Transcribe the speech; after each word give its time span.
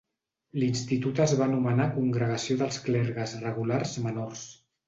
L'institut 0.61 1.21
es 1.25 1.35
va 1.41 1.45
anomenar 1.47 1.87
Congregació 1.99 2.57
dels 2.63 2.83
Clergues 2.89 3.37
Regulars 3.47 3.97
Menors. 4.09 4.47